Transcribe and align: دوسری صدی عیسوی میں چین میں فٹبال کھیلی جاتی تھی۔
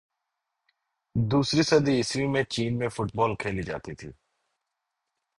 دوسری 1.15 1.63
صدی 1.63 1.93
عیسوی 1.97 2.27
میں 2.27 2.43
چین 2.43 2.77
میں 2.79 2.89
فٹبال 2.89 3.35
کھیلی 3.35 3.63
جاتی 3.63 3.95
تھی۔ 3.95 4.09